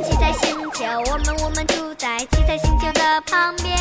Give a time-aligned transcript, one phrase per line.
[0.00, 3.76] 七彩星球，我们我们住在七彩星球的旁边，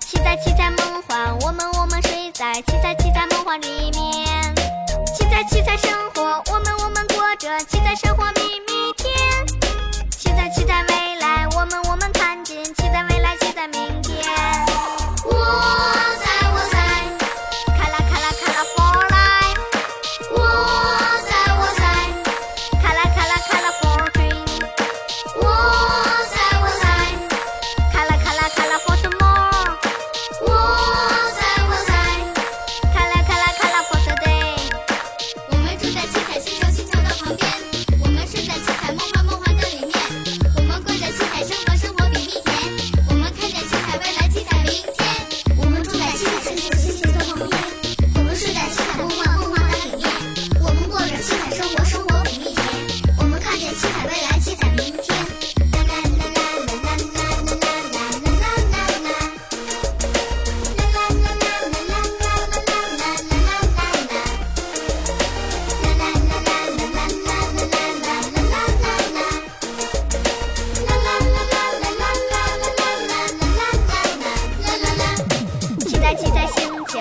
[0.00, 4.54] 七彩七彩梦幻，我们我们睡在七彩七彩梦幻里面，
[5.14, 8.07] 七彩七彩生活，我们我们过着七彩生。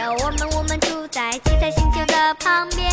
[0.06, 2.92] 我们我们住在七彩星球的旁边，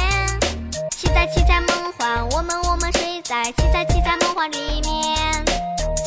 [0.90, 2.28] 七彩七彩梦幻。
[2.30, 5.44] 我们我们睡在七彩七彩梦幻里面，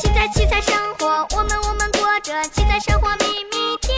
[0.00, 1.06] 七彩七彩生活。
[1.36, 3.94] 我们我们过着七彩生活蜜蜜甜，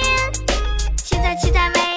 [0.96, 1.89] 七彩七彩美。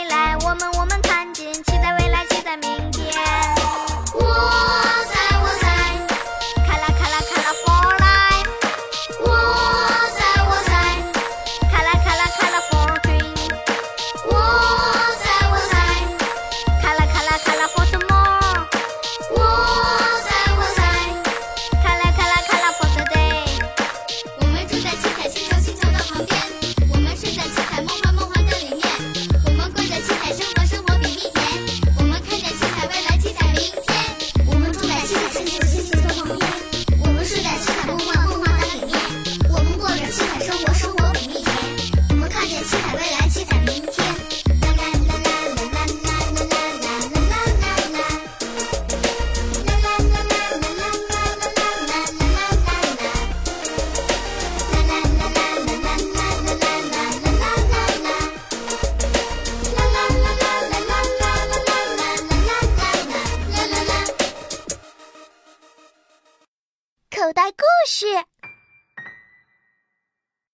[67.23, 68.05] 口袋故事。